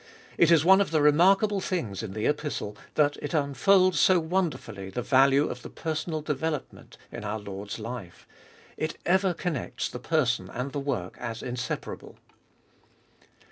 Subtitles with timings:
[0.35, 4.57] It is one of the remarkable things in the Epistle that it unfolds so wonder
[4.57, 8.25] fully the value of the personal development in our Lord's life.
[8.77, 12.15] It ever connects the person and the work as inseparable.